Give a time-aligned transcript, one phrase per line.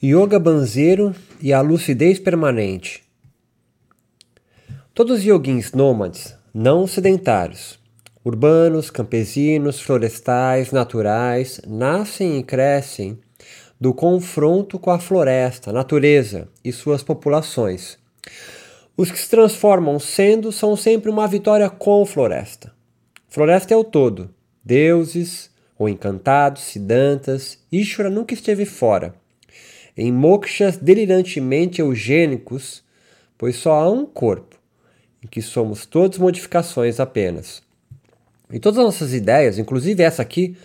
[0.00, 3.02] Yoga banzeiro e a lucidez permanente.
[4.94, 7.80] Todos os yoguins nômades, não sedentários,
[8.24, 13.18] urbanos, campesinos, florestais, naturais, nascem e crescem
[13.80, 17.98] do confronto com a floresta, natureza e suas populações.
[18.96, 22.72] Os que se transformam sendo são sempre uma vitória com floresta.
[23.28, 24.32] Floresta é o todo,
[24.64, 29.12] deuses ou encantados, siddhantas, Ishvara nunca esteve fora
[29.98, 32.84] em mokshas delirantemente eugênicos,
[33.36, 34.56] pois só há um corpo,
[35.22, 37.60] em que somos todos modificações apenas.
[38.48, 40.56] E todas as nossas ideias, inclusive essa aqui,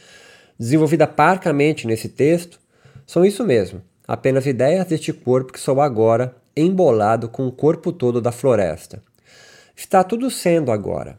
[0.57, 2.59] desenvolvida parcamente nesse texto,
[3.07, 8.21] são isso mesmo, apenas ideias deste corpo que sou agora embolado com o corpo todo
[8.21, 9.01] da floresta.
[9.75, 11.17] Está tudo sendo agora,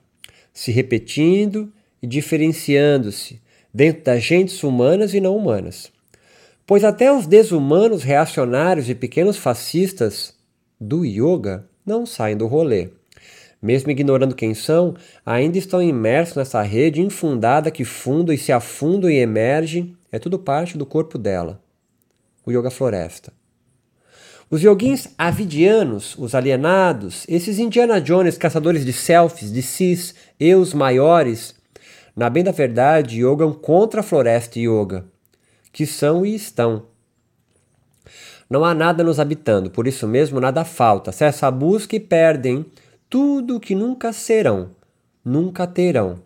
[0.52, 5.92] se repetindo e diferenciando-se dentro das gentes humanas e não humanas.
[6.66, 10.34] Pois até os desumanos reacionários e pequenos fascistas
[10.80, 12.88] do yoga não saem do rolê.
[13.60, 14.94] Mesmo ignorando quem são,
[15.26, 20.38] ainda estão imersos nessa rede infundada que funda e se afunda e emerge, é tudo
[20.38, 21.60] parte do corpo dela.
[22.46, 23.30] O Yoga Floresta.
[24.50, 31.54] Os yoguins avidianos, os alienados, esses Indiana Jones caçadores de selfies, de cis, eus maiores,
[32.16, 35.12] na bem da verdade, yogam contra a floresta yoga
[35.74, 36.84] que são e estão.
[38.48, 41.10] Não há nada nos habitando, por isso mesmo nada falta.
[41.10, 42.64] Cessa a busca e perdem
[43.10, 44.70] tudo que nunca serão,
[45.24, 46.20] nunca terão.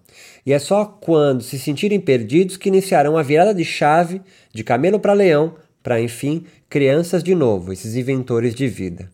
[0.44, 4.20] E é só quando se sentirem perdidos que iniciarão a virada de chave
[4.52, 9.08] de camelo para leão, para enfim, crianças de novo, esses inventores de vida.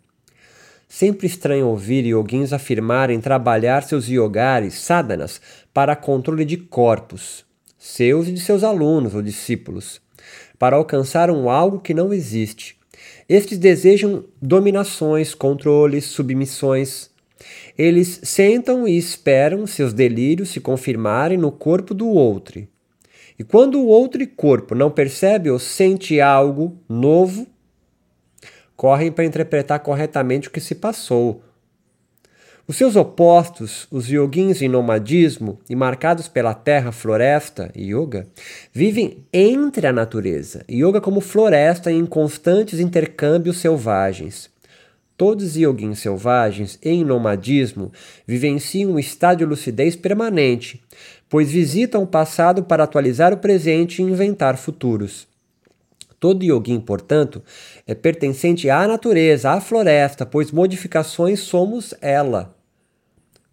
[0.89, 5.41] Sempre estranho ouvir yoguins afirmarem trabalhar seus yogares, sadhanas,
[5.73, 7.45] para controle de corpos,
[7.79, 10.03] seus e de seus alunos ou discípulos
[10.65, 12.79] para alcançar um algo que não existe.
[13.29, 17.11] Estes desejam dominações, controles, submissões.
[17.77, 22.67] Eles sentam e esperam seus delírios se confirmarem no corpo do outro.
[23.39, 27.47] E quando o outro corpo não percebe ou sente algo novo,
[28.75, 31.43] correm para interpretar corretamente o que se passou,
[32.67, 38.27] os seus opostos, os yoguins em nomadismo e marcados pela terra, floresta e yoga,
[38.73, 44.49] vivem entre a natureza, yoga como floresta em constantes intercâmbios selvagens.
[45.15, 47.93] Todos os yoguins selvagens em nomadismo
[48.27, 50.83] vivenciam um estado de lucidez permanente,
[51.29, 55.29] pois visitam o passado para atualizar o presente e inventar futuros.
[56.19, 57.43] Todo yoguin, portanto,
[57.87, 62.54] é pertencente à natureza, à floresta, pois modificações somos ela.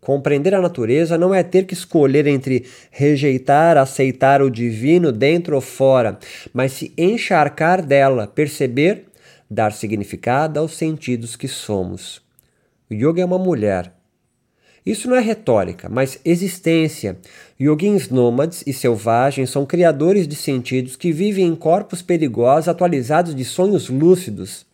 [0.01, 5.61] Compreender a natureza não é ter que escolher entre rejeitar, aceitar o divino dentro ou
[5.61, 6.17] fora,
[6.51, 9.05] mas se encharcar dela, perceber,
[9.47, 12.19] dar significado aos sentidos que somos.
[12.89, 13.93] O yoga é uma mulher.
[14.83, 17.19] Isso não é retórica, mas existência.
[17.61, 23.45] Yoguins nômades e selvagens são criadores de sentidos que vivem em corpos perigosos atualizados de
[23.45, 24.65] sonhos lúcidos.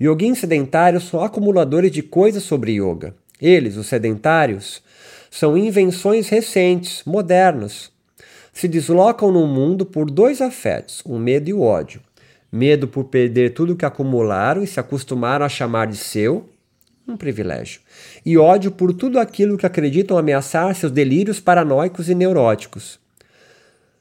[0.00, 3.14] Yoguins sedentários são acumuladores de coisas sobre yoga.
[3.40, 4.82] Eles, os sedentários,
[5.30, 7.90] são invenções recentes, modernas.
[8.52, 12.00] Se deslocam no mundo por dois afetos, o medo e o ódio.
[12.50, 16.48] Medo por perder tudo que acumularam e se acostumaram a chamar de seu,
[17.06, 17.82] um privilégio.
[18.24, 22.98] E ódio por tudo aquilo que acreditam ameaçar seus delírios paranoicos e neuróticos.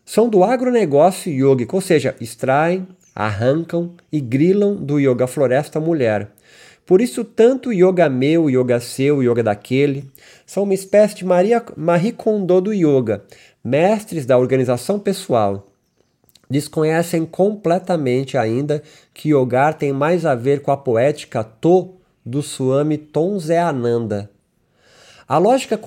[0.06, 6.30] São do agronegócio yogico, ou seja, extraem, arrancam e grilam do yoga floresta mulher
[6.86, 10.10] por isso, tanto o yoga meu, o yoga seu, o yoga daquele,
[10.46, 13.24] são uma espécie de Maria, Marie Kondo do yoga,
[13.64, 15.68] mestres da organização pessoal.
[16.48, 22.98] Desconhecem completamente ainda que yoga tem mais a ver com a poética To do Swami
[22.98, 24.30] Tonzeananda.
[25.28, 25.80] A lógica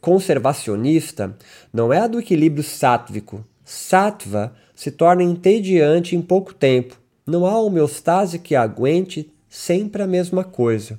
[0.00, 1.36] conservacionista
[1.70, 3.44] não é a do equilíbrio sátvico.
[3.62, 6.98] Sattva se torna entediante em pouco tempo.
[7.26, 10.98] Não há homeostase que aguente sempre a mesma coisa.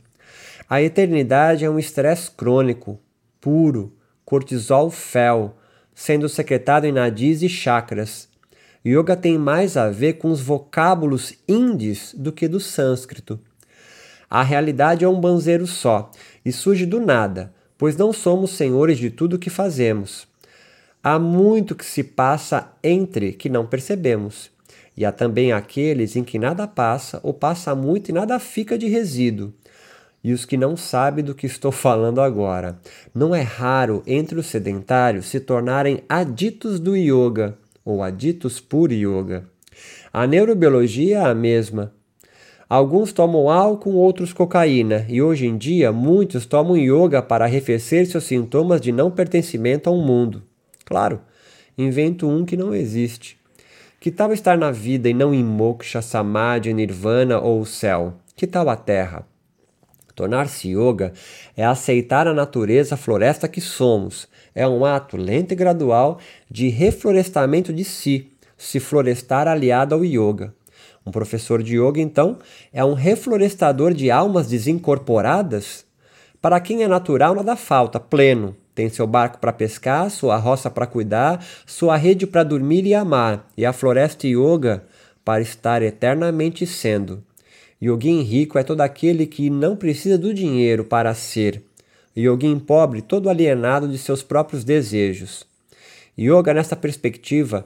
[0.70, 3.00] A eternidade é um estresse crônico,
[3.42, 5.58] puro, cortisol fel,
[5.96, 8.30] sendo secretado em nadis e chakras.
[8.86, 13.40] Yoga tem mais a ver com os vocábulos índios do que do sânscrito.
[14.30, 16.12] A realidade é um banzeiro só
[16.46, 20.28] e surge do nada, pois não somos senhores de tudo o que fazemos.
[21.04, 24.53] Há muito que se passa entre que não percebemos.
[24.95, 28.88] E há também aqueles em que nada passa ou passa muito e nada fica de
[28.88, 29.54] resíduo.
[30.24, 32.80] E os que não sabem do que estou falando agora.
[33.13, 39.45] Não é raro entre os sedentários se tornarem aditos do yoga ou aditos por yoga.
[40.12, 41.92] A neurobiologia é a mesma.
[42.69, 48.24] Alguns tomam álcool, outros cocaína, e hoje em dia muitos tomam yoga para arrefecer seus
[48.24, 50.42] sintomas de não pertencimento a um mundo.
[50.86, 51.22] Claro,
[51.78, 53.38] invento um que não existe.
[54.04, 58.16] Que tal estar na vida e não em moksha, samadhi, nirvana ou o céu?
[58.36, 59.26] Que tal a terra?
[60.14, 61.14] Tornar-se yoga
[61.56, 64.28] é aceitar a natureza floresta que somos.
[64.54, 66.20] É um ato lento e gradual
[66.52, 70.54] de reflorestamento de si, se florestar aliado ao yoga.
[71.06, 72.40] Um professor de yoga, então,
[72.74, 75.86] é um reflorestador de almas desincorporadas?
[76.42, 78.54] Para quem é natural, nada falta, pleno.
[78.75, 83.48] Tem seu barco para pescar, sua roça para cuidar, sua rede para dormir e amar,
[83.56, 84.84] e a floresta yoga
[85.24, 87.24] para estar eternamente sendo.
[87.81, 91.62] Yogin rico é todo aquele que não precisa do dinheiro para ser.
[92.18, 95.46] Yogin pobre, todo alienado de seus próprios desejos.
[96.18, 97.66] Yoga, nessa perspectiva,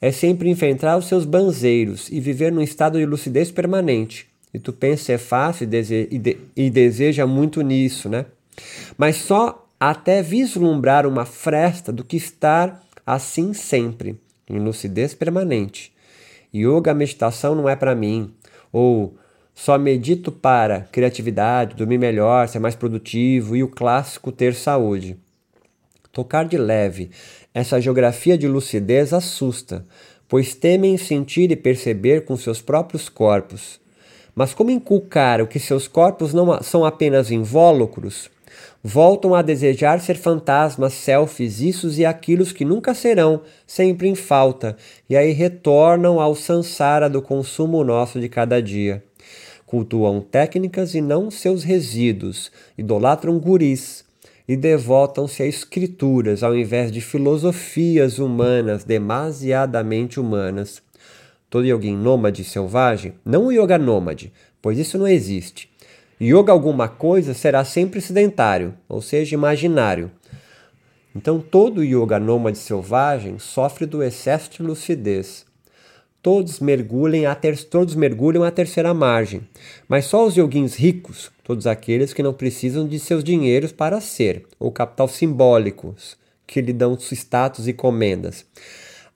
[0.00, 4.26] é sempre enfrentar os seus banzeiros e viver num estado de lucidez permanente.
[4.52, 6.08] E tu pensa é fácil e, dese
[6.56, 8.26] de deseja muito nisso, né?
[8.96, 15.90] Mas só até vislumbrar uma fresta do que estar assim sempre, em lucidez permanente.
[16.54, 18.34] Yoga, meditação não é para mim.
[18.70, 19.16] Ou
[19.54, 25.16] só medito para criatividade, dormir melhor, ser mais produtivo e o clássico ter saúde.
[26.12, 27.10] Tocar de leve
[27.54, 29.84] essa geografia de lucidez assusta,
[30.28, 33.80] pois temem sentir e perceber com seus próprios corpos.
[34.34, 38.30] Mas como inculcar o que seus corpos não são apenas invólucros,
[38.82, 44.76] voltam a desejar ser fantasmas, selfies, issos e aquilos que nunca serão, sempre em falta,
[45.08, 49.02] e aí retornam ao sansara do consumo nosso de cada dia.
[49.66, 54.04] Cultuam técnicas e não seus resíduos, idolatram guris,
[54.48, 60.82] e devotam-se a escrituras ao invés de filosofias humanas demasiadamente humanas.
[61.48, 65.70] Todo yoga nômade selvagem, não o yoga nômade, pois isso não existe.
[66.20, 70.10] Yoga alguma coisa será sempre sedentário, ou seja, imaginário.
[71.16, 75.46] Então todo yoga nômade selvagem sofre do excesso de lucidez.
[76.22, 79.40] Todos mergulhem a ter, todos mergulham a terceira margem,
[79.88, 84.44] mas só os yoguins ricos, todos aqueles que não precisam de seus dinheiros para ser,
[84.58, 88.44] ou capital simbólicos, que lhe dão status e comendas,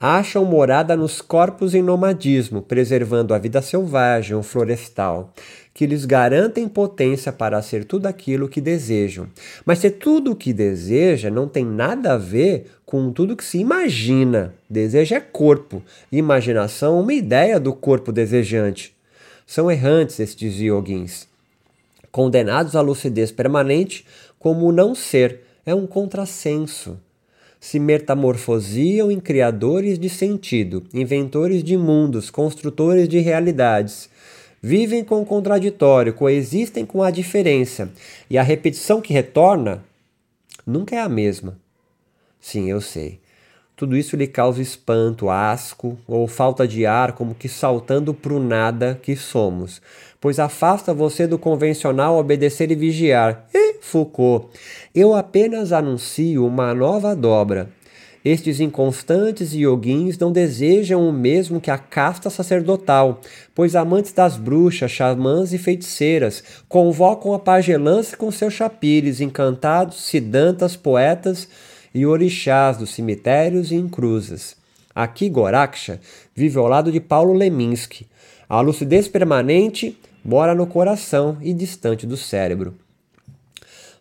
[0.01, 5.33] acham morada nos corpos em nomadismo, preservando a vida selvagem ou florestal,
[5.75, 9.27] que lhes garantem potência para ser tudo aquilo que desejam.
[9.67, 13.59] Mas se tudo o que deseja não tem nada a ver com tudo que se
[13.59, 14.55] imagina.
[14.71, 15.83] Desejo é corpo,
[16.13, 18.95] imaginação uma ideia do corpo desejante.
[19.45, 21.27] São errantes estes yoguins,
[22.13, 24.07] condenados à lucidez permanente
[24.39, 26.99] como o não ser, é um contrassenso.
[27.59, 34.09] Se metamorfosiam em criadores de sentido, inventores de mundos, construtores de realidades,
[34.65, 37.91] vivem com o contraditório, coexistem com a diferença,
[38.31, 39.85] e a repetição que retorna
[40.67, 41.59] nunca é a mesma.
[42.41, 43.21] Sim, eu sei.
[43.77, 48.43] Tudo isso lhe causa espanto, asco ou falta de ar, como que saltando para o
[48.43, 49.83] nada que somos,
[50.19, 53.47] pois afasta você do convencional obedecer e vigiar.
[53.53, 54.49] E Foucault,
[54.95, 57.69] eu apenas anuncio uma nova dobra.
[58.25, 63.21] Estes inconstantes yoguins não desejam o mesmo que a casta sacerdotal,
[63.55, 70.75] pois amantes das bruxas, xamãs e feiticeiras convocam a pagelância com seus chapires, encantados, sidantas,
[70.75, 71.47] poetas
[71.95, 74.57] e orixás dos cemitérios e encruzas.
[74.95, 76.01] Aqui Goraksha
[76.35, 78.07] vive ao lado de Paulo Leminski.
[78.49, 82.75] A lucidez permanente mora no coração e distante do cérebro.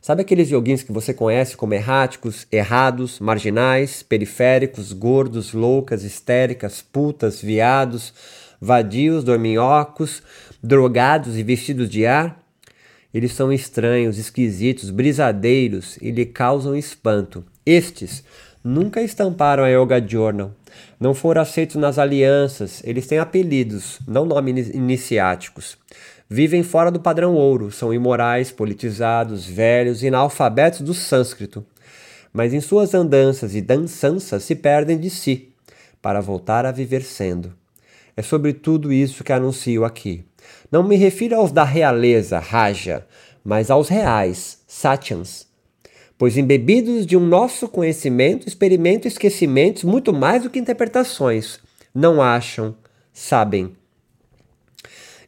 [0.04, 7.42] Sabe aqueles yoguins que você conhece como erráticos, errados, marginais, periféricos, gordos, loucas, histéricas, putas,
[7.42, 8.14] viados,
[8.60, 10.22] vadios, dorminhocos,
[10.62, 12.38] drogados e vestidos de ar?
[13.14, 17.42] Eles são estranhos, esquisitos, brisadeiros e lhe causam espanto.
[17.66, 18.26] Estes
[18.62, 20.52] nunca estamparam a Yoga Journal,
[21.00, 25.78] não foram aceitos nas alianças, eles têm apelidos, não nomes iniciáticos.
[26.30, 31.66] Vivem fora do padrão ouro, são imorais, politizados, velhos e analfabetos do sânscrito.
[32.32, 35.50] Mas em suas andanças e dançanças se perdem de si,
[36.02, 37.54] para voltar a viver sendo.
[38.16, 40.26] É sobre tudo isso que anuncio aqui.
[40.72, 43.06] Não me refiro aos da realeza, Raja,
[43.44, 45.48] mas aos reais, Satyans.
[46.18, 51.60] Pois embebidos de um nosso conhecimento, experimento esquecimentos muito mais do que interpretações.
[51.94, 52.76] Não acham,
[53.12, 53.76] sabem,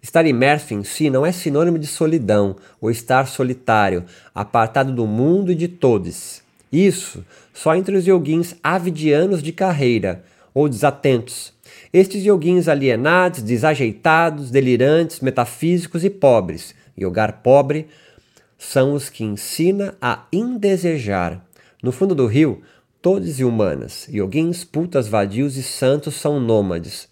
[0.06, 5.52] Estar imerso em si não é sinônimo de solidão ou estar solitário, apartado do mundo
[5.52, 6.44] e de todos.
[6.72, 11.52] Isso só entre os yoguins avidianos de carreira ou desatentos.
[11.92, 17.88] Estes yoguins alienados, desajeitados, delirantes, metafísicos e pobres, yogar pobre,
[18.60, 21.44] são os que ensina a indesejar.
[21.82, 22.62] No fundo do rio,
[23.02, 27.10] todos e humanas, yoguins, putas, vadios e santos são nômades.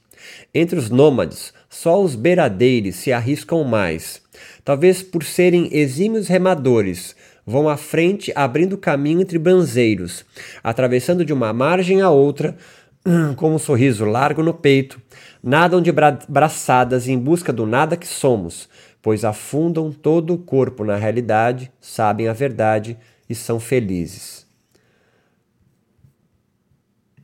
[0.54, 4.22] Entre os nômades, só os beiradeiros se arriscam mais.
[4.64, 7.16] Talvez por serem exímios remadores,
[7.46, 10.24] vão à frente abrindo caminho entre banzeiros,
[10.64, 12.56] atravessando de uma margem a outra,
[13.36, 15.02] com um sorriso largo no peito,
[15.42, 18.70] nadam de bra braçadas em busca do nada que somos,
[19.02, 22.96] pois afundam todo o corpo na realidade, sabem a verdade
[23.28, 24.43] e são felizes.